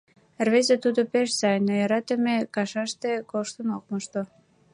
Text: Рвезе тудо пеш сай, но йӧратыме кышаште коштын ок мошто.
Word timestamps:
Рвезе 0.45 0.75
тудо 0.83 1.01
пеш 1.11 1.29
сай, 1.39 1.57
но 1.65 1.71
йӧратыме 1.79 2.35
кышаште 2.53 3.11
коштын 3.31 3.67
ок 3.77 3.83
мошто. 3.89 4.21